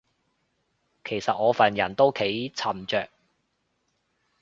[1.03, 3.07] 但其實我份人都幾沉着